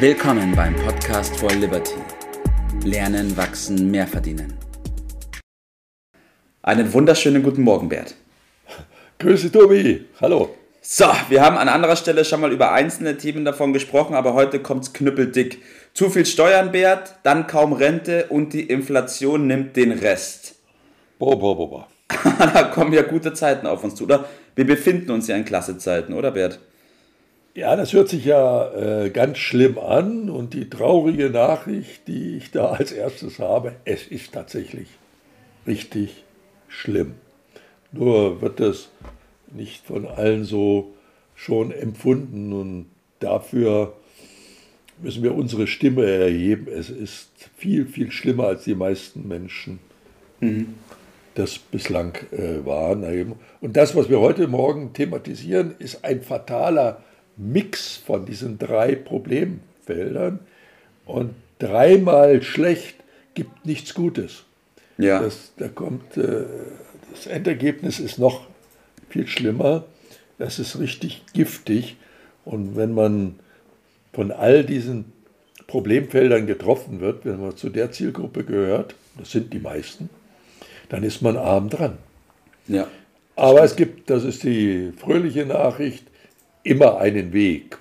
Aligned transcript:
Willkommen 0.00 0.54
beim 0.54 0.76
Podcast 0.76 1.36
for 1.40 1.50
Liberty. 1.50 1.96
Lernen, 2.84 3.36
wachsen, 3.36 3.90
mehr 3.90 4.06
verdienen. 4.06 4.56
Einen 6.62 6.92
wunderschönen 6.92 7.42
guten 7.42 7.62
Morgen, 7.62 7.88
Bert. 7.88 8.14
Grüße, 9.18 9.50
Tobi. 9.50 10.04
Hallo. 10.20 10.54
So, 10.80 11.06
wir 11.30 11.42
haben 11.42 11.56
an 11.56 11.68
anderer 11.68 11.96
Stelle 11.96 12.24
schon 12.24 12.40
mal 12.40 12.52
über 12.52 12.70
einzelne 12.70 13.16
Themen 13.16 13.44
davon 13.44 13.72
gesprochen, 13.72 14.14
aber 14.14 14.34
heute 14.34 14.60
kommt 14.60 14.84
es 14.84 14.92
knüppeldick. 14.92 15.62
Zu 15.94 16.10
viel 16.10 16.26
Steuern, 16.26 16.70
Bert, 16.70 17.16
dann 17.24 17.48
kaum 17.48 17.72
Rente 17.72 18.26
und 18.28 18.52
die 18.52 18.68
Inflation 18.68 19.48
nimmt 19.48 19.74
den 19.74 19.90
Rest. 19.90 20.54
Boah, 21.18 21.36
boah, 21.36 21.56
boah, 21.56 21.70
boah. 21.70 21.88
da 22.38 22.62
kommen 22.62 22.92
ja 22.92 23.02
gute 23.02 23.32
Zeiten 23.32 23.66
auf 23.66 23.82
uns 23.82 23.96
zu, 23.96 24.04
oder? 24.04 24.28
Wir 24.54 24.64
befinden 24.64 25.10
uns 25.10 25.26
ja 25.26 25.34
in 25.34 25.44
klasse 25.44 25.76
Zeiten, 25.76 26.12
oder 26.12 26.30
Bert? 26.30 26.60
Ja, 27.58 27.74
das 27.74 27.92
hört 27.92 28.08
sich 28.08 28.24
ja 28.24 28.70
äh, 28.70 29.10
ganz 29.10 29.38
schlimm 29.38 29.80
an 29.80 30.30
und 30.30 30.54
die 30.54 30.70
traurige 30.70 31.28
Nachricht, 31.28 32.06
die 32.06 32.36
ich 32.36 32.52
da 32.52 32.66
als 32.66 32.92
erstes 32.92 33.40
habe, 33.40 33.72
es 33.84 34.06
ist 34.06 34.32
tatsächlich 34.32 34.86
richtig 35.66 36.22
schlimm. 36.68 37.14
Nur 37.90 38.40
wird 38.42 38.60
das 38.60 38.90
nicht 39.52 39.84
von 39.84 40.06
allen 40.06 40.44
so 40.44 40.94
schon 41.34 41.72
empfunden 41.72 42.52
und 42.52 42.86
dafür 43.18 43.94
müssen 45.02 45.24
wir 45.24 45.34
unsere 45.34 45.66
Stimme 45.66 46.04
erheben. 46.08 46.68
Es 46.68 46.90
ist 46.90 47.28
viel, 47.56 47.86
viel 47.86 48.12
schlimmer, 48.12 48.44
als 48.44 48.62
die 48.62 48.76
meisten 48.76 49.26
Menschen 49.26 49.80
mhm. 50.38 50.74
das 51.34 51.58
bislang 51.58 52.14
äh, 52.30 52.64
waren. 52.64 53.34
Und 53.60 53.76
das, 53.76 53.96
was 53.96 54.08
wir 54.08 54.20
heute 54.20 54.46
Morgen 54.46 54.92
thematisieren, 54.92 55.74
ist 55.80 56.04
ein 56.04 56.22
fataler 56.22 57.02
Mix 57.38 57.96
von 57.96 58.26
diesen 58.26 58.58
drei 58.58 58.94
Problemfeldern 58.94 60.40
und 61.06 61.34
dreimal 61.58 62.42
schlecht 62.42 62.96
gibt 63.34 63.64
nichts 63.64 63.94
Gutes. 63.94 64.44
Ja. 64.98 65.22
Das, 65.22 65.52
da 65.56 65.68
kommt, 65.68 66.16
äh, 66.16 66.44
das 67.12 67.26
Endergebnis 67.26 68.00
ist 68.00 68.18
noch 68.18 68.46
viel 69.08 69.26
schlimmer. 69.26 69.84
Das 70.38 70.58
ist 70.58 70.78
richtig 70.78 71.22
giftig. 71.32 71.96
Und 72.44 72.76
wenn 72.76 72.92
man 72.92 73.38
von 74.12 74.32
all 74.32 74.64
diesen 74.64 75.12
Problemfeldern 75.68 76.46
getroffen 76.46 77.00
wird, 77.00 77.24
wenn 77.24 77.40
man 77.40 77.56
zu 77.56 77.68
der 77.68 77.92
Zielgruppe 77.92 78.44
gehört, 78.44 78.94
das 79.16 79.30
sind 79.30 79.52
die 79.52 79.58
meisten, 79.58 80.10
dann 80.88 81.04
ist 81.04 81.22
man 81.22 81.36
arm 81.36 81.68
dran. 81.68 81.98
Ja. 82.66 82.88
Aber 83.36 83.62
es 83.62 83.76
gibt, 83.76 84.10
das 84.10 84.24
ist 84.24 84.42
die 84.42 84.92
fröhliche 84.96 85.46
Nachricht, 85.46 86.04
immer 86.62 86.98
einen 86.98 87.32
Weg. 87.32 87.78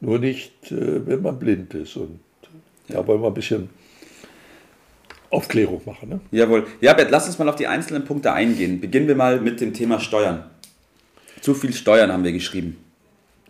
Nur 0.00 0.18
nicht, 0.18 0.72
äh, 0.72 1.06
wenn 1.06 1.22
man 1.22 1.38
blind 1.38 1.74
ist. 1.74 1.96
Und 1.96 2.20
da 2.88 3.06
wollen 3.06 3.20
wir 3.20 3.28
ein 3.28 3.34
bisschen 3.34 3.68
Aufklärung 5.30 5.82
machen. 5.84 6.08
Ne? 6.08 6.20
Jawohl. 6.32 6.66
Ja, 6.80 6.92
Bert, 6.94 7.10
lass 7.10 7.26
uns 7.26 7.38
mal 7.38 7.48
auf 7.48 7.56
die 7.56 7.66
einzelnen 7.66 8.04
Punkte 8.04 8.32
eingehen. 8.32 8.80
Beginnen 8.80 9.08
wir 9.08 9.14
mal 9.14 9.40
mit 9.40 9.60
dem 9.60 9.72
Thema 9.72 10.00
Steuern. 10.00 10.44
Zu 11.40 11.54
viel 11.54 11.72
Steuern 11.72 12.12
haben 12.12 12.24
wir 12.24 12.32
geschrieben. 12.32 12.76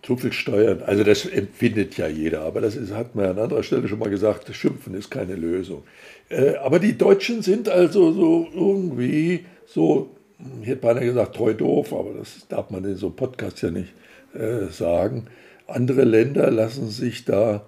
Zu 0.02 0.16
viel 0.16 0.32
Steuern, 0.32 0.82
also 0.86 1.04
das 1.04 1.26
empfindet 1.26 1.98
ja 1.98 2.08
jeder, 2.08 2.40
aber 2.40 2.62
das 2.62 2.74
ist, 2.74 2.94
hat 2.94 3.14
man 3.14 3.26
an 3.26 3.38
anderer 3.38 3.62
Stelle 3.62 3.86
schon 3.86 3.98
mal 3.98 4.08
gesagt, 4.08 4.54
Schimpfen 4.54 4.94
ist 4.94 5.10
keine 5.10 5.34
Lösung. 5.34 5.82
Äh, 6.30 6.54
aber 6.56 6.78
die 6.78 6.96
Deutschen 6.96 7.42
sind 7.42 7.68
also 7.68 8.10
so 8.12 8.48
irgendwie 8.54 9.44
so, 9.66 10.16
ich 10.62 10.68
hätte 10.68 10.80
beinahe 10.80 11.04
gesagt, 11.04 11.36
treu 11.36 11.52
doof, 11.52 11.92
aber 11.92 12.14
das 12.18 12.46
darf 12.48 12.70
man 12.70 12.84
in 12.84 12.96
so 12.96 13.08
einem 13.08 13.16
Podcast 13.16 13.60
ja 13.60 13.70
nicht 13.70 13.92
äh, 14.34 14.70
sagen. 14.70 15.26
Andere 15.66 16.04
Länder 16.04 16.50
lassen 16.50 16.88
sich 16.88 17.24
da 17.24 17.66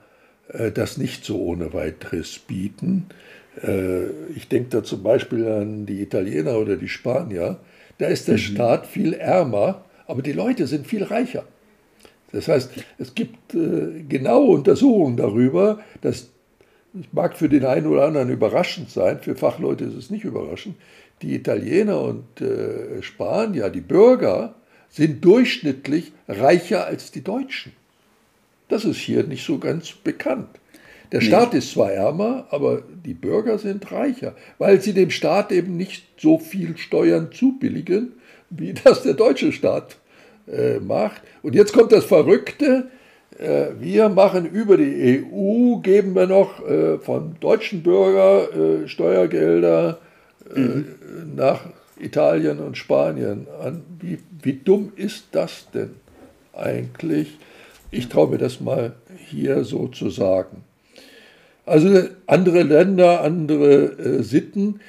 äh, 0.49 0.71
das 0.71 0.99
nicht 0.99 1.25
so 1.25 1.41
ohne 1.41 1.73
weiteres 1.73 2.39
bieten. 2.39 3.07
Äh, 3.63 4.07
ich 4.35 4.49
denke 4.49 4.71
da 4.71 4.85
zum 4.85 5.03
Beispiel 5.03 5.47
an 5.47 5.87
die 5.87 6.01
Italiener 6.03 6.59
oder 6.59 6.77
die 6.77 6.89
Spanier. 6.89 7.59
Da 7.99 8.07
ist 8.07 8.29
der 8.29 8.35
mhm. 8.35 8.41
Staat 8.41 8.87
viel 8.87 9.13
ärmer, 9.15 9.85
aber 10.07 10.23
die 10.23 10.33
Leute 10.33 10.67
sind 10.67 10.87
viel 10.87 11.05
reicher. 11.05 11.45
Das 12.33 12.49
heißt, 12.49 12.71
es 12.99 13.15
gibt 13.15 13.55
äh, 13.55 14.03
genaue 14.09 14.49
Untersuchungen 14.49 15.17
darüber, 15.17 15.81
dass, 16.01 16.31
es 16.99 17.07
mag 17.13 17.37
für 17.37 17.49
den 17.49 17.65
einen 17.65 17.87
oder 17.87 18.05
anderen 18.05 18.31
überraschend 18.31 18.91
sein, 18.91 19.21
für 19.21 19.37
Fachleute 19.37 19.85
ist 19.85 19.95
es 19.95 20.11
nicht 20.11 20.25
überraschend, 20.25 20.77
die 21.21 21.35
Italiener 21.35 22.01
und 22.01 22.41
äh, 22.41 23.03
Spanier, 23.03 23.71
die 23.71 23.81
Bürger, 23.81 24.55
sind 24.93 25.25
durchschnittlich 25.25 26.13
reicher 26.29 26.87
als 26.87 27.11
die 27.11 27.25
Deutschen. 27.25 27.73
Das 28.69 28.85
ist 28.85 28.99
hier 28.99 29.25
nicht 29.25 29.45
so 29.45 29.59
ganz 29.59 29.93
bekannt. 29.93 30.49
Der 31.11 31.21
nee. 31.21 31.27
Staat 31.27 31.55
ist 31.55 31.73
zwar 31.73 31.93
ärmer, 31.93 32.47
aber 32.51 32.83
die 33.05 33.15
Bürger 33.15 33.59
sind 33.59 33.91
reicher, 33.91 34.35
weil 34.59 34.81
sie 34.81 34.95
dem 34.95 35.11
Staat 35.11 35.53
eben 35.53 35.77
nicht 35.77 36.05
so 36.19 36.39
viel 36.39 36.79
Steuern 36.79 37.31
zubilligen, 37.33 38.13
wie 38.51 38.73
das 38.85 39.03
der 39.03 39.15
deutsche 39.15 39.53
Staat 39.53 39.97
äh, 40.47 40.79
macht. 40.79 41.23
Und 41.43 41.55
jetzt 41.55 41.73
kommt 41.73 41.93
das 41.93 42.05
Verrückte, 42.05 42.91
äh, 43.39 43.69
wir 43.79 44.09
machen 44.09 44.47
über 44.47 44.77
die 44.77 45.25
EU, 45.25 45.77
geben 45.79 46.15
wir 46.15 46.27
noch 46.27 46.67
äh, 46.67 46.99
von 46.99 47.37
deutschen 47.41 47.83
Bürgern 47.83 48.85
äh, 48.85 48.89
Steuergelder 48.89 49.99
äh, 50.55 50.59
mhm. 50.61 50.87
nach 51.35 51.61
Italien 51.99 52.59
und 52.59 52.77
Spanien 52.77 53.47
an. 53.61 53.83
Wie, 54.01 54.19
wie 54.43 54.55
dumm 54.55 54.93
ist 54.97 55.27
das 55.33 55.69
denn 55.73 55.95
eigentlich? 56.53 57.39
Ich 57.91 58.09
traue 58.09 58.31
mir 58.31 58.39
das 58.39 58.61
mal 58.61 58.95
hier 59.29 59.65
so 59.65 59.89
zu 59.89 60.11
sagen. 60.11 60.65
Also 61.67 62.09
andere 62.27 62.63
Länder, 62.63 63.21
andere 63.21 63.85
äh, 63.85 64.23
Sitten. 64.23 64.81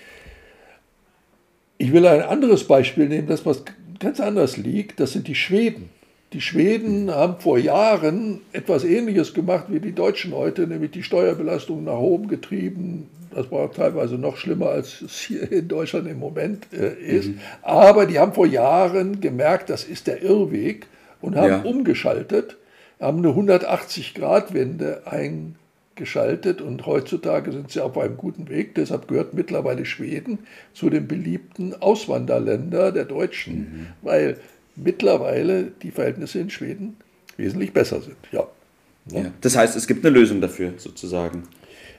Ich 1.78 1.92
will 1.92 2.08
ein 2.08 2.22
anderes 2.22 2.66
Beispiel 2.66 3.08
nehmen, 3.08 3.28
das 3.28 3.46
was 3.46 3.64
ganz 4.00 4.20
anders 4.20 4.58
liegt. 4.58 5.00
Das 5.00 5.12
sind 5.12 5.28
die 5.28 5.36
Schweden. 5.36 5.90
Die 6.34 6.42
Schweden 6.42 7.12
haben 7.12 7.40
vor 7.40 7.60
Jahren 7.60 8.42
etwas 8.54 8.84
Ähnliches 8.84 9.34
gemacht 9.34 9.66
wie 9.70 9.80
die 9.80 9.94
Deutschen 9.94 10.34
heute, 10.34 10.66
nämlich 10.66 10.92
die 10.92 11.04
Steuerbelastung 11.04 11.84
nach 11.84 12.00
oben 12.00 12.28
getrieben, 12.28 13.08
das 13.34 13.52
war 13.52 13.72
teilweise 13.72 14.16
noch 14.16 14.38
schlimmer, 14.38 14.70
als 14.70 15.02
es 15.02 15.20
hier 15.20 15.52
in 15.52 15.68
Deutschland 15.68 16.08
im 16.08 16.20
Moment 16.20 16.68
äh, 16.74 16.94
ist. 16.94 17.30
Mhm. 17.30 17.40
Aber 17.62 18.06
die 18.06 18.20
haben 18.20 18.34
vor 18.34 18.48
Jahren 18.48 19.22
gemerkt, 19.22 19.70
das 19.70 19.84
ist 19.84 20.08
der 20.08 20.22
Irrweg 20.22 20.88
und 21.22 21.36
haben 21.36 21.50
ja. 21.50 21.62
umgeschaltet, 21.62 22.58
haben 23.00 23.20
eine 23.20 23.30
180-Grad-Wende 23.30 25.04
eingeschaltet 25.06 26.62
und 26.62 26.86
heutzutage 26.86 27.52
sind 27.52 27.72
sie 27.72 27.82
auf 27.82 27.98
einem 27.98 28.18
guten 28.18 28.50
Weg. 28.50 28.76
Deshalb 28.76 29.08
gehört 29.08 29.34
mittlerweile 29.34 29.86
Schweden 29.86 30.40
zu 30.74 30.90
den 30.90 31.08
beliebten 31.08 31.74
Auswanderländern 31.82 32.94
der 32.94 33.06
Deutschen, 33.06 33.56
mhm. 33.56 33.88
weil 34.02 34.38
mittlerweile 34.76 35.72
die 35.82 35.92
Verhältnisse 35.92 36.40
in 36.40 36.50
Schweden 36.50 36.98
wesentlich 37.38 37.74
besser 37.74 38.02
sind. 38.02 38.18
Ja. 38.32 38.48
ja. 39.12 39.32
Das 39.42 39.56
heißt, 39.56 39.76
es 39.76 39.88
gibt 39.88 40.06
eine 40.06 40.16
Lösung 40.16 40.42
dafür 40.42 40.74
sozusagen. 40.78 41.44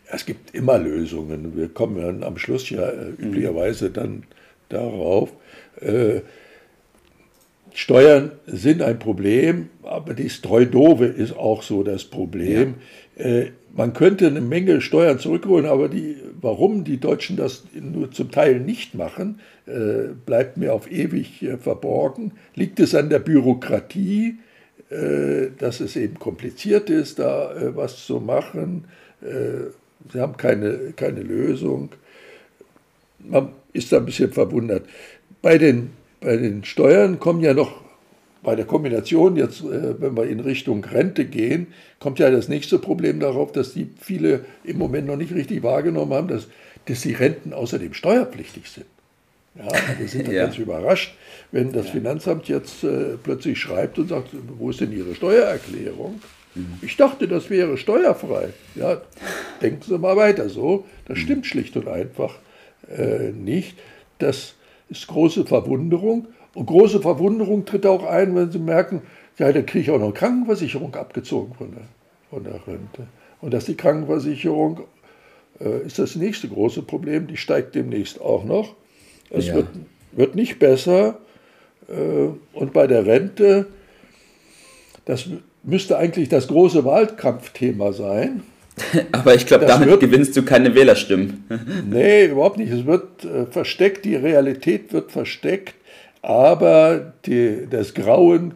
Es 0.07 0.27
gibt 0.27 0.55
immer 0.55 0.79
Lösungen. 0.79 1.57
Wir 1.57 1.69
kommen 1.69 2.01
dann 2.01 2.23
am 2.23 2.37
Schluss 2.39 2.69
ja 2.71 2.89
äh, 2.89 3.11
üblicherweise 3.19 3.91
dann 3.91 4.25
darauf. 4.69 5.33
Äh, 5.81 6.21
Steuern 7.75 8.31
sind 8.47 8.83
ein 8.83 9.01
Problem, 9.01 9.69
aber 9.83 10.15
die 10.15 10.31
Streudove 10.31 11.07
ist 11.07 11.37
auch 11.37 11.63
so 11.63 11.83
das 11.83 12.05
Problem. 12.05 12.77
Ja. 13.19 13.25
Äh, 13.25 13.51
man 13.77 13.93
könnte 13.93 14.29
eine 14.29 14.41
Menge 14.41 14.81
Steuern 14.81 15.19
zurückholen, 15.19 15.67
aber 15.67 15.89
die, 15.89 16.17
warum 16.41 16.85
die 16.85 17.01
Deutschen 17.01 17.37
das 17.37 17.65
nur 17.75 18.13
zum 18.13 18.31
Teil 18.31 18.61
nicht 18.61 18.95
machen, 18.95 19.41
äh, 19.67 20.13
bleibt 20.25 20.57
mir 20.57 20.73
auf 20.73 20.89
ewig 20.89 21.43
äh, 21.43 21.57
verborgen. 21.57 22.33
Liegt 22.55 22.79
es 22.79 22.95
an 22.95 23.11
der 23.11 23.19
Bürokratie, 23.19 24.37
äh, 24.91 25.49
dass 25.59 25.81
es 25.81 25.97
eben 25.97 26.21
kompliziert 26.21 26.91
ist, 26.91 27.19
da 27.19 27.73
was 27.75 28.07
zu 28.07 28.21
machen? 28.21 28.85
Sie 30.13 30.21
haben 30.21 30.37
keine, 30.37 30.93
keine 30.95 31.23
Lösung. 31.23 31.89
Man 33.19 33.49
ist 33.73 33.91
da 33.91 33.97
ein 33.97 34.05
bisschen 34.05 34.33
verwundert. 34.33 34.85
Bei 35.41 35.57
den, 35.57 35.93
bei 36.25 36.37
den 36.37 36.65
Steuern 36.65 37.21
kommen 37.21 37.43
ja 37.43 37.55
noch, 37.55 37.85
bei 38.43 38.57
der 38.57 38.67
Kombination 38.67 39.37
jetzt, 39.37 39.61
äh, 39.63 40.01
wenn 40.01 40.17
wir 40.17 40.27
in 40.27 40.41
Richtung 40.41 40.85
Rente 40.85 41.25
gehen, 41.25 41.69
kommt 41.99 42.19
ja 42.19 42.31
das 42.31 42.49
nächste 42.49 42.79
Problem 42.79 43.21
darauf, 43.21 43.53
dass 43.53 43.73
die 43.73 43.89
viele 44.01 44.45
im 44.65 44.79
Moment 44.79 45.07
noch 45.07 45.17
nicht 45.17 45.35
richtig 45.35 45.63
wahrgenommen 45.63 46.13
haben, 46.13 46.29
dass, 46.29 46.49
dass 46.87 47.01
die 47.03 47.13
Renten 47.13 47.53
außerdem 47.53 47.95
steuerpflichtig 47.95 48.69
sind. 48.69 48.87
Ja, 49.55 49.69
wir 49.99 50.09
sind 50.09 50.27
dann 50.27 50.35
ja. 50.35 50.45
ganz 50.45 50.59
überrascht, 50.59 51.17
wenn 51.53 51.73
das 51.73 51.87
ja. 51.87 51.93
Finanzamt 51.93 52.49
jetzt 52.49 52.85
äh, 52.85 53.17
plötzlich 53.23 53.59
schreibt 53.59 53.99
und 53.99 54.09
sagt, 54.09 54.29
wo 54.59 54.71
ist 54.71 54.81
denn 54.81 54.93
Ihre 54.93 55.15
Steuererklärung? 55.15 56.21
Ich 56.83 56.97
dachte, 56.97 57.27
das 57.27 57.51
wäre 57.51 57.77
steuerfrei. 57.77 58.51
Ja, 58.77 59.01
denken 59.61 59.83
Sie 59.83 59.99
mal 59.99 60.17
weiter 60.17 60.49
so. 60.49 60.85
Das 61.07 61.19
stimmt 61.19 61.47
schlicht 61.47 61.77
und 61.77 61.89
einfach 61.89 62.39
äh, 62.97 63.33
nicht. 63.33 63.77
Das 64.19 64.55
ist 64.99 65.07
große 65.09 65.45
Verwunderung. 65.45 66.29
Und 66.55 66.67
große 66.67 67.01
Verwunderung 67.01 67.65
tritt 67.65 67.85
auch 67.87 68.05
ein, 68.05 68.35
wenn 68.35 68.51
Sie 68.51 68.59
merken, 68.59 69.03
ja, 69.39 69.51
da 69.53 69.63
kriege 69.63 69.81
ich 69.81 69.91
auch 69.91 69.99
noch 69.99 70.15
Krankenversicherung 70.15 70.95
abgezogen 70.95 71.55
von 71.55 71.73
der, 71.73 71.85
von 72.31 72.45
der 72.45 72.55
Rente. 72.67 73.09
Und 73.41 73.53
dass 73.53 73.65
die 73.65 73.75
Krankenversicherung 73.75 74.81
äh, 75.61 75.85
ist 75.85 75.99
das 75.99 76.15
nächste 76.15 76.49
große 76.49 76.83
Problem, 76.83 77.27
die 77.27 77.37
steigt 77.37 77.75
demnächst 77.75 78.21
auch 78.21 78.45
noch. 78.45 78.75
Es 79.31 79.49
ja. 79.49 79.57
wird, 79.57 79.69
wird 80.13 80.35
nicht 80.35 80.59
besser. 80.59 81.19
Äh, 81.89 82.29
und 82.53 82.73
bei 82.73 82.87
der 82.87 83.07
Rente, 83.07 83.67
das 85.05 85.29
müsste 85.63 85.99
eigentlich 85.99 86.29
das 86.29 86.49
große 86.49 86.85
Wahlkampfthema 86.85 87.93
sein. 87.93 88.43
Aber 89.13 89.35
ich 89.35 89.47
glaube, 89.47 89.67
damit 89.67 89.89
wird, 89.89 90.01
gewinnst 90.01 90.37
du 90.37 90.43
keine 90.43 90.75
Wählerstimmen. 90.75 91.45
nee, 91.91 92.27
überhaupt 92.27 92.59
nicht. 92.59 92.73
Es 92.73 92.87
wird 92.87 93.25
äh, 93.25 93.47
versteckt, 93.47 94.05
die 94.05 94.17
Realität 94.17 94.93
wird 94.93 95.13
versteckt, 95.13 95.75
aber 96.23 97.13
die, 97.27 97.67
das 97.71 97.95
Grauen 97.95 98.55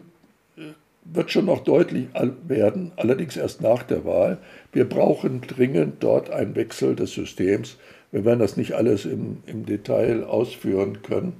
äh, 0.57 0.61
wird 1.05 1.31
schon 1.31 1.45
noch 1.45 1.63
deutlich 1.63 2.07
werden, 2.47 2.91
allerdings 2.97 3.37
erst 3.37 3.61
nach 3.61 3.83
der 3.83 4.03
Wahl. 4.05 4.39
Wir 4.73 4.87
brauchen 4.87 5.41
dringend 5.41 6.03
dort 6.03 6.29
einen 6.29 6.55
Wechsel 6.55 6.95
des 6.95 7.13
Systems. 7.13 7.77
Wir 8.11 8.25
werden 8.25 8.39
das 8.39 8.57
nicht 8.57 8.73
alles 8.73 9.05
im, 9.05 9.37
im 9.45 9.65
Detail 9.65 10.23
ausführen 10.23 11.01
können. 11.01 11.33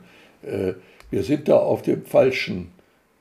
Äh, 0.43 0.73
wir 1.11 1.23
sind 1.23 1.47
da 1.47 1.57
auf 1.57 1.81
dem 1.81 2.05
falschen 2.05 2.69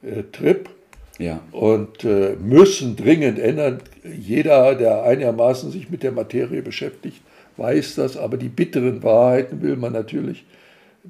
äh, 0.02 0.22
Trip 0.30 0.68
ja. 1.18 1.40
und 1.52 2.04
äh, 2.04 2.36
müssen 2.36 2.96
dringend 2.96 3.38
ändern. 3.38 3.80
Jeder, 4.18 4.74
der 4.74 5.02
einigermaßen 5.02 5.70
sich 5.70 5.90
mit 5.90 6.02
der 6.02 6.12
Materie 6.12 6.62
beschäftigt, 6.62 7.20
weiß 7.56 7.96
das, 7.96 8.16
aber 8.16 8.36
die 8.36 8.48
bitteren 8.48 9.02
Wahrheiten 9.02 9.62
will 9.62 9.76
man 9.76 9.92
natürlich 9.92 10.44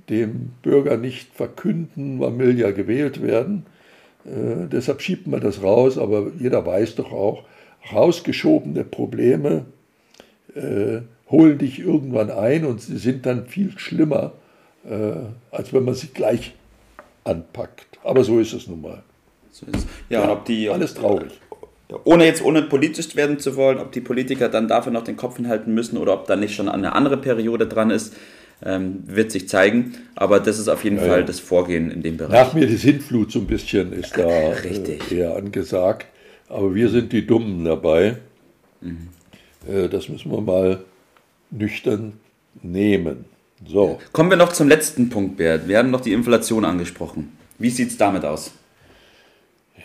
dem 0.09 0.51
Bürger 0.63 0.97
nicht 0.97 1.35
verkünden. 1.35 2.19
Man 2.19 2.39
will 2.39 2.59
ja 2.59 2.71
gewählt 2.71 3.23
werden. 3.23 3.67
Äh, 4.25 4.67
deshalb 4.71 5.03
schiebt 5.03 5.27
man 5.27 5.41
das 5.41 5.63
raus, 5.63 5.99
aber 5.99 6.33
jeder 6.39 6.65
weiß 6.65 6.97
doch 6.97 7.13
auch, 7.13 7.45
rausgeschobene 7.93 8.85
Probleme 8.85 9.67
äh, 10.55 11.01
holen 11.31 11.59
dich 11.59 11.79
irgendwann 11.79 12.31
ein 12.31 12.65
und 12.65 12.81
sie 12.81 12.99
sind 12.99 13.27
dann 13.27 13.47
viel 13.47 13.79
schlimmer, 13.79 14.33
äh, 14.89 15.13
als 15.51 15.73
wenn 15.73 15.85
man 15.85 15.95
sie 15.95 16.09
gleich 16.09 16.55
anpackt. 17.25 17.99
Aber 18.03 18.25
so 18.25 18.39
ist 18.39 18.53
es 18.53 18.67
nun 18.67 18.81
mal. 18.81 19.03
So 19.61 19.67
ja, 20.09 20.25
ja, 20.25 20.33
ob 20.33 20.45
die, 20.45 20.69
alles 20.69 20.95
traurig. 20.95 21.33
Ohne 22.05 22.27
jetzt 22.27 22.45
ohne 22.45 22.63
politisch 22.63 23.17
werden 23.17 23.39
zu 23.39 23.57
wollen, 23.57 23.79
ob 23.79 23.93
die 23.93 24.01
Politiker 24.01 24.49
dann 24.49 24.69
dafür 24.69 24.93
noch 24.93 25.05
den 25.05 25.17
Kopf 25.17 25.37
hinhalten 25.37 25.75
müssen 25.75 25.97
oder 25.97 26.13
ob 26.13 26.27
da 26.27 26.37
nicht 26.37 26.55
schon 26.55 26.69
eine 26.69 26.93
andere 26.95 27.17
Periode 27.17 27.67
dran 27.67 27.91
ist, 27.91 28.15
ähm, 28.63 29.05
wird 29.07 29.33
sich 29.33 29.49
zeigen. 29.49 29.95
Aber 30.15 30.39
das 30.41 30.59
ist 30.59 30.69
auf 30.69 30.85
jeden 30.85 30.99
ja, 30.99 31.05
Fall 31.05 31.25
das 31.25 31.41
Vorgehen 31.41 31.91
in 31.91 32.03
dem 32.03 32.19
Bereich. 32.19 32.33
Nach 32.33 32.53
mir 32.53 32.67
die 32.67 32.77
Sintflut 32.77 33.33
so 33.33 33.39
ein 33.39 33.47
bisschen 33.47 33.93
ist 33.93 34.17
da 34.17 34.29
äh, 34.53 34.99
eher 35.11 35.37
angesagt. 35.37 36.07
Aber 36.49 36.75
wir 36.75 36.89
sind 36.91 37.13
die 37.13 37.27
Dummen 37.27 37.65
dabei. 37.65 38.17
Mhm. 38.81 39.09
Äh, 39.67 39.89
das 39.89 40.09
müssen 40.09 40.31
wir 40.31 40.41
mal 40.41 40.81
nüchtern 41.51 42.15
nehmen. 42.63 43.25
So. 43.67 43.99
Kommen 44.13 44.31
wir 44.31 44.37
noch 44.37 44.53
zum 44.53 44.69
letzten 44.69 45.09
Punkt, 45.09 45.37
Bert. 45.37 45.69
Wir 45.69 45.79
haben 45.79 45.91
noch 45.91 46.01
die 46.01 46.13
Inflation 46.13 46.65
angesprochen. 46.65 47.33
Wie 47.59 47.71
sieht 47.71 47.89
es 47.89 47.97
damit 47.97 48.25
aus? 48.25 48.53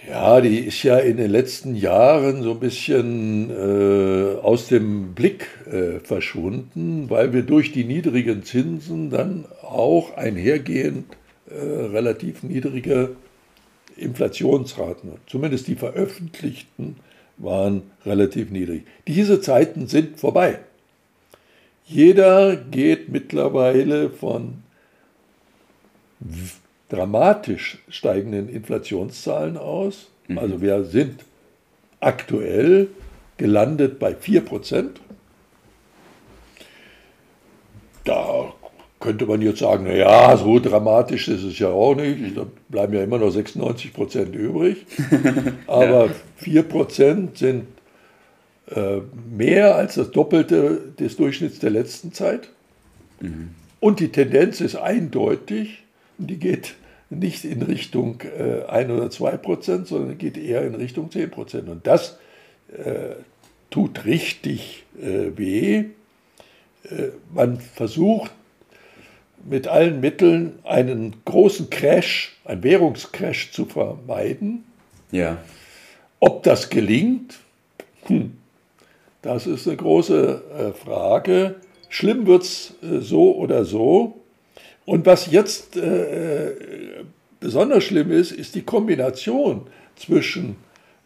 Ja, 0.08 0.42
die 0.42 0.60
ist 0.60 0.84
ja 0.84 0.98
in 0.98 1.16
den 1.16 1.32
letzten 1.32 1.76
Jahren 1.76 2.44
so 2.44 2.52
ein 2.52 2.60
bisschen 2.60 3.50
äh, 3.50 4.36
aus 4.42 4.68
dem 4.68 5.14
Blick 5.14 5.48
äh, 5.66 6.00
verschwunden, 6.00 7.10
weil 7.10 7.32
wir 7.32 7.44
durch 7.44 7.72
die 7.72 7.86
niedrigen 7.86 8.44
Zinsen 8.44 9.10
dann 9.10 9.46
auch 9.62 10.18
einhergehend 10.18 11.06
äh, 11.50 11.56
relativ 11.56 12.44
niedrige 12.44 13.16
Inflationsraten, 13.96 15.12
zumindest 15.26 15.68
die 15.68 15.76
veröffentlichten, 15.76 16.98
waren 17.38 17.84
relativ 18.06 18.52
niedrig. 18.52 18.84
Diese 19.08 19.40
Zeiten 19.40 19.88
sind 19.88 20.20
vorbei. 20.20 20.60
Jeder 21.86 22.58
geht 22.58 23.10
mittlerweile 23.10 24.10
von 24.10 24.64
dramatisch 26.94 27.80
steigenden 27.90 28.48
Inflationszahlen 28.50 29.58
aus. 29.58 30.10
Mhm. 30.28 30.38
Also 30.38 30.62
wir 30.62 30.84
sind 30.84 31.26
aktuell 32.00 32.88
gelandet 33.38 33.98
bei 33.98 34.14
4%. 34.14 34.90
Da 38.04 38.54
könnte 39.00 39.26
man 39.26 39.42
jetzt 39.42 39.60
sagen, 39.60 39.86
naja, 39.86 40.38
so 40.38 40.60
dramatisch 40.60 41.28
ist 41.30 41.44
es 41.44 41.58
ja 41.58 41.70
auch 41.70 41.96
nicht. 41.96 42.38
Da 42.38 42.46
bleiben 42.70 42.94
ja 42.94 43.04
immer 43.04 43.18
noch 43.18 43.32
96 43.32 43.92
Prozent 43.92 44.36
übrig. 44.36 44.86
Aber 45.68 46.06
ja. 46.06 46.12
4 46.38 46.64
Prozent 46.64 47.38
sind 47.40 47.66
äh, 48.70 49.00
mehr 49.36 49.76
als 49.76 49.96
das 49.96 50.12
Doppelte 50.12 50.94
des 51.00 51.18
Durchschnitts 51.18 51.60
der 51.60 51.72
letzten 51.72 52.14
Zeit. 52.14 52.50
Mhm. 53.20 53.56
Und 53.80 54.00
die 54.00 54.10
Tendenz 54.10 54.62
ist 54.62 54.76
eindeutig, 54.76 55.84
die 56.18 56.38
geht 56.38 56.76
nicht 57.20 57.46
in 57.46 57.62
Richtung 57.62 58.22
äh, 58.22 58.64
1 58.66 58.92
oder 58.92 59.10
2 59.10 59.38
Prozent, 59.38 59.88
sondern 59.88 60.18
geht 60.18 60.38
eher 60.38 60.66
in 60.66 60.76
Richtung 60.76 61.12
10 61.12 61.32
Prozent. 61.32 61.70
Und 61.70 61.88
das 61.88 62.18
äh, 62.72 63.16
tut 63.70 64.06
richtig 64.06 64.84
äh, 65.02 65.38
weh. 65.38 65.86
Äh, 66.84 67.10
man 67.34 67.60
versucht 67.60 68.32
mit 69.46 69.68
allen 69.68 70.00
Mitteln 70.00 70.60
einen 70.64 71.16
großen 71.26 71.70
Crash, 71.70 72.38
einen 72.46 72.64
Währungscrash 72.64 73.52
zu 73.52 73.66
vermeiden. 73.66 74.64
Ja. 75.12 75.38
Ob 76.20 76.44
das 76.44 76.70
gelingt, 76.70 77.40
hm, 78.06 78.38
das 79.22 79.48
ist 79.48 79.68
eine 79.68 79.78
große 79.78 80.44
äh, 80.58 80.74
Frage. 80.74 81.56
Schlimm 81.90 82.26
wird 82.28 82.44
es 82.44 82.74
äh, 82.82 83.00
so 83.00 83.36
oder 83.36 83.66
so. 83.66 84.20
Und 84.86 85.06
was 85.06 85.32
jetzt 85.32 85.78
äh, 85.78 85.82
äh, 85.82 86.73
besonders 87.44 87.84
schlimm 87.84 88.10
ist, 88.10 88.32
ist 88.32 88.56
die 88.56 88.62
Kombination 88.62 89.68
zwischen 89.98 90.56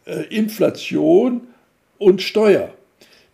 äh, 0.05 0.23
Inflation 0.29 1.41
und 1.97 2.21
Steuer. 2.21 2.69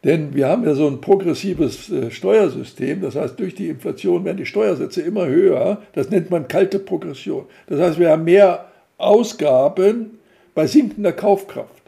Denn 0.06 0.34
wir 0.34 0.48
haben 0.48 0.64
ja 0.64 0.74
so 0.74 0.88
ein 0.88 1.02
progressives 1.02 1.90
äh, 1.92 2.10
Steuersystem, 2.12 3.02
das 3.02 3.16
heißt, 3.16 3.38
durch 3.38 3.56
die 3.56 3.68
Inflation 3.68 4.24
werden 4.24 4.38
die 4.38 4.46
Steuersätze 4.46 5.02
immer 5.02 5.28
höher. 5.28 5.82
Das 5.92 6.10
nennt 6.12 6.32
man 6.32 6.48
kalte 6.48 6.80
Progression. 6.80 7.46
Das 7.68 7.82
heißt, 7.82 8.00
wir 8.00 8.10
haben 8.10 8.24
mehr 8.24 8.72
Ausgaben 8.98 10.18
bei 10.56 10.66
sinkender 10.66 11.12
Kaufkraft. 11.12 11.84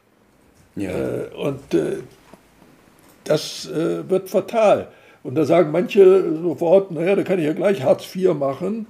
Ja. 0.76 0.92
Äh, 0.92 1.28
und 1.34 1.74
äh, 1.74 1.98
das 3.24 3.68
wird 3.74 4.30
fatal. 4.30 4.90
Und 5.24 5.34
da 5.34 5.46
sagen 5.46 5.72
manche 5.72 6.36
sofort, 6.44 6.92
naja, 6.92 7.16
da 7.16 7.24
kann 7.24 7.40
ich 7.40 7.46
ja 7.46 7.54
gleich 7.54 7.82
Hartz 7.82 8.16
IV 8.16 8.36
machen, 8.36 8.86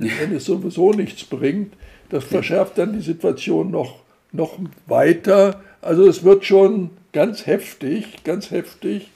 wenn 0.00 0.34
es 0.34 0.44
sowieso 0.44 0.92
nichts 0.92 1.24
bringt. 1.24 1.74
Das 2.10 2.24
verschärft 2.24 2.78
dann 2.78 2.92
die 2.92 3.00
Situation 3.00 3.70
noch, 3.70 4.00
noch 4.32 4.58
weiter. 4.86 5.60
Also 5.82 6.06
es 6.06 6.24
wird 6.24 6.44
schon 6.44 6.90
ganz 7.12 7.46
heftig, 7.46 8.24
ganz 8.24 8.50
heftig. 8.50 9.10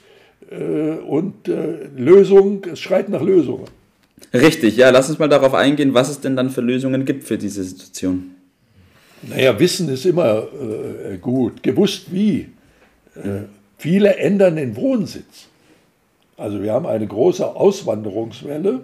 Äh, 0.49 0.99
und 0.99 1.47
äh, 1.47 1.87
Lösung, 1.95 2.63
es 2.71 2.79
schreit 2.79 3.09
nach 3.09 3.21
Lösungen. 3.21 3.65
Richtig, 4.33 4.77
ja, 4.77 4.89
lass 4.89 5.09
uns 5.09 5.19
mal 5.19 5.29
darauf 5.29 5.53
eingehen, 5.53 5.93
was 5.93 6.09
es 6.09 6.19
denn 6.19 6.35
dann 6.35 6.49
für 6.49 6.61
Lösungen 6.61 7.05
gibt 7.05 7.23
für 7.23 7.37
diese 7.37 7.63
Situation. 7.63 8.35
Naja, 9.23 9.59
Wissen 9.59 9.89
ist 9.89 10.05
immer 10.05 10.43
äh, 10.43 11.17
gut. 11.17 11.63
Gewusst 11.63 12.13
wie. 12.13 12.49
Äh, 13.15 13.43
viele 13.77 14.15
ändern 14.15 14.55
den 14.55 14.75
Wohnsitz. 14.75 15.47
Also 16.37 16.61
wir 16.61 16.71
haben 16.71 16.85
eine 16.85 17.05
große 17.05 17.45
Auswanderungswelle, 17.45 18.81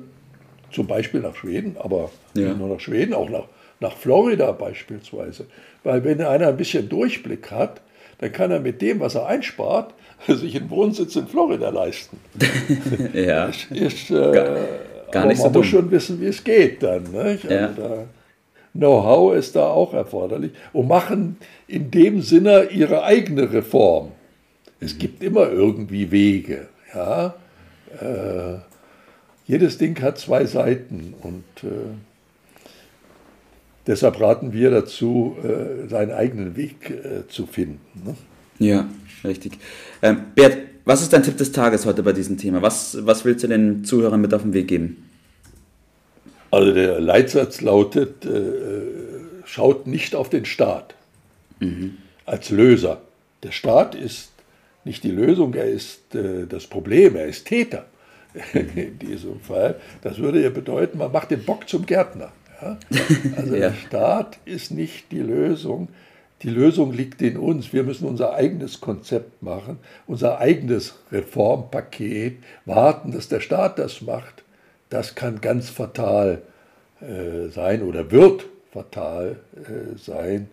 zum 0.76 0.88
Beispiel 0.88 1.22
nach 1.22 1.36
Schweden, 1.36 1.78
aber 1.80 2.12
ja. 2.36 2.50
nicht 2.50 2.60
nur 2.60 2.68
nach 2.68 2.80
Schweden, 2.80 3.14
auch 3.14 3.30
nach, 3.30 3.46
nach 3.80 3.96
Florida 3.96 4.52
beispielsweise. 4.52 5.46
Weil 5.84 6.04
wenn 6.04 6.22
einer 6.22 6.50
ein 6.50 6.58
bisschen 6.58 6.90
Durchblick 6.90 7.50
hat, 7.50 7.82
dann 8.20 8.32
kann 8.32 8.52
er 8.52 8.60
mit 8.60 8.82
dem, 8.82 9.00
was 9.00 9.16
er 9.16 9.26
einspart, 9.26 9.94
sich 10.28 10.56
einen 10.56 10.70
Wohnsitz 10.70 11.16
in 11.16 11.28
Florida 11.28 11.70
leisten. 11.70 12.20
ja. 13.14 13.46
Ist, 13.46 13.72
ist, 13.72 14.12
äh, 14.12 14.14
gar, 14.14 14.58
gar 15.12 15.26
nicht 15.28 15.42
man 15.42 15.54
so 15.54 15.60
muss 15.60 15.68
schon 15.68 15.90
wissen, 15.92 16.20
wie 16.22 16.28
es 16.28 16.44
geht 16.44 16.84
dann. 16.84 17.06
Ja. 17.50 17.68
Also 17.68 18.08
Know-how 18.74 19.34
ist 19.36 19.56
da 19.56 19.70
auch 19.70 19.94
erforderlich 19.94 20.52
und 20.74 20.90
machen 20.90 21.38
in 21.68 21.92
dem 21.92 22.22
Sinne 22.22 22.66
ihre 22.72 23.04
eigene 23.04 23.54
Reform. 23.54 24.12
Es 24.82 24.98
gibt 24.98 25.24
immer 25.24 25.50
irgendwie 25.50 26.12
Wege. 26.12 26.68
Ja? 26.94 27.36
Äh, 28.02 28.60
jedes 29.48 29.78
Ding 29.78 30.02
hat 30.02 30.18
zwei 30.18 30.46
Seiten 30.46 31.14
und 31.22 31.44
äh, 31.64 31.94
Deshalb 33.88 34.20
raten 34.20 34.52
wir 34.52 34.72
dazu, 34.72 35.36
äh, 35.44 35.88
seinen 35.88 36.12
eigenen 36.12 36.56
Weg 36.56 36.90
äh, 36.90 37.28
zu 37.28 37.46
finden. 37.46 37.80
Ne? 38.04 38.16
Ja, 38.58 38.90
richtig. 39.24 39.60
Ähm, 40.02 40.22
Bert, 40.34 40.58
was 40.86 41.02
ist 41.02 41.14
dein 41.14 41.24
Tipp 41.24 41.38
des 41.38 41.52
Tages 41.52 41.86
heute 41.86 42.02
bei 42.02 42.14
diesem 42.14 42.38
Thema? 42.38 42.62
Was, 42.62 43.06
was 43.06 43.26
willst 43.26 43.44
du 43.44 43.48
den 43.48 43.84
Zuhörern 43.84 44.22
mit 44.22 44.34
auf 44.34 44.42
den 44.42 44.54
Weg 44.54 44.68
geben? 44.68 45.08
Also 46.50 46.74
der 46.74 47.00
Leitsatz 47.00 47.62
lautet, 47.62 48.26
äh, 48.26 48.82
schaut 49.46 49.86
nicht 49.88 50.16
auf 50.16 50.30
den 50.30 50.46
Staat 50.46 50.96
mhm. 51.60 51.98
als 52.26 52.50
Löser. 52.50 53.02
Der 53.44 53.52
Staat 53.52 53.94
ist 53.94 54.32
nicht 54.84 55.04
die 55.04 55.12
Lösung, 55.12 55.54
er 55.54 55.66
ist 55.66 56.16
äh, 56.16 56.48
das 56.48 56.66
Problem, 56.66 57.16
er 57.16 57.26
ist 57.28 57.46
Täter 57.46 57.86
in 58.54 59.00
diesem 59.00 59.40
Fall. 59.40 59.76
Das 60.02 60.18
würde 60.18 60.42
ja 60.42 60.50
bedeuten, 60.50 60.98
man 60.98 61.12
macht 61.12 61.32
den 61.32 61.44
Bock 61.44 61.68
zum 61.68 61.86
Gärtner. 61.86 62.32
Ja? 62.62 62.78
Also 63.38 63.56
ja. 63.56 63.70
der 63.70 63.74
Staat 63.74 64.40
ist 64.46 64.72
nicht 64.72 65.12
die 65.12 65.22
Lösung. 65.22 65.90
Die 66.42 66.50
Lösung 66.50 66.92
liegt 66.92 67.22
in 67.22 67.38
uns. 67.38 67.74
Wir 67.74 67.84
müssen 67.84 68.08
unser 68.08 68.34
eigenes 68.34 68.82
Konzept 68.82 69.42
machen, 69.42 69.80
unser 70.06 70.40
eigenes 70.40 70.96
Reformpaket, 71.12 72.38
warten, 72.66 73.12
dass 73.12 73.30
der 73.30 73.40
Staat 73.40 73.80
das 73.80 74.02
macht. 74.02 74.44
Das 74.90 75.16
kann 75.16 75.42
ganz 75.42 75.70
fatal 75.70 76.42
äh, 77.02 77.50
sein 77.50 77.82
oder 77.82 78.12
wird 78.12 78.46
fatal 78.72 79.38
äh, 79.56 79.98
sein. 79.98 80.50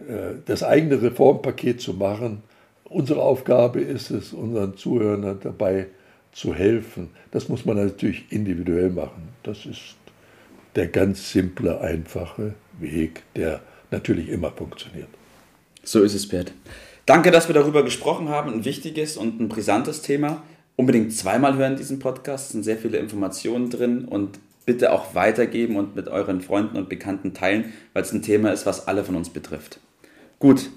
Äh, 0.00 0.40
das 0.46 0.62
eigene 0.62 1.00
Reformpaket 1.00 1.80
zu 1.80 1.92
machen, 1.94 2.42
unsere 2.84 3.22
Aufgabe 3.22 3.80
ist 3.80 4.10
es, 4.10 4.32
unseren 4.32 4.76
Zuhörern 4.76 5.38
dabei 5.42 5.86
zu 6.32 6.54
helfen. 6.54 7.10
Das 7.30 7.48
muss 7.48 7.64
man 7.64 7.76
natürlich 7.76 8.30
individuell 8.30 8.90
machen. 8.90 9.28
Das 9.42 9.66
ist 9.66 9.96
der 10.76 10.86
ganz 10.86 11.32
simple, 11.32 11.80
einfache 11.80 12.54
Weg, 12.78 13.22
der 13.34 13.60
natürlich 13.90 14.28
immer 14.28 14.50
funktioniert. 14.52 15.08
So 15.82 16.02
ist 16.02 16.14
es, 16.14 16.28
Bert. 16.28 16.52
Danke, 17.06 17.30
dass 17.30 17.48
wir 17.48 17.54
darüber 17.54 17.82
gesprochen 17.82 18.28
haben. 18.28 18.52
Ein 18.52 18.64
wichtiges 18.64 19.16
und 19.16 19.40
ein 19.40 19.48
brisantes 19.48 20.02
Thema. 20.02 20.42
Unbedingt 20.76 21.12
zweimal 21.12 21.56
hören 21.56 21.76
diesen 21.76 21.98
Podcast. 21.98 22.46
Es 22.46 22.52
sind 22.52 22.62
sehr 22.62 22.76
viele 22.76 22.98
Informationen 22.98 23.68
drin 23.70 24.04
und 24.04 24.38
bitte 24.64 24.92
auch 24.92 25.14
weitergeben 25.14 25.76
und 25.76 25.96
mit 25.96 26.08
euren 26.08 26.40
Freunden 26.40 26.76
und 26.76 26.88
Bekannten 26.88 27.34
teilen, 27.34 27.72
weil 27.92 28.02
es 28.02 28.12
ein 28.12 28.22
Thema 28.22 28.52
ist, 28.52 28.66
was 28.66 28.86
alle 28.86 29.02
von 29.02 29.16
uns 29.16 29.30
betrifft. 29.30 29.80
Gut, 30.38 30.70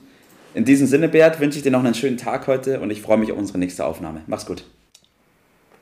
in 0.56 0.66
diesem 0.66 0.88
Sinne, 0.88 1.10
Bert, 1.10 1.40
wünsche 1.40 1.58
ich 1.58 1.64
dir 1.64 1.72
noch 1.72 1.84
einen 1.84 1.94
schönen 1.94 2.18
Tag 2.18 2.48
heute 2.48 2.80
und 2.80 2.90
ich 2.90 3.02
freue 3.02 3.18
mich 3.18 3.32
auf 3.32 3.38
unsere 3.38 3.60
nächste 3.60 3.86
Aufnahme. 3.86 4.22
Mach's 4.28 4.46
gut. 4.46 4.64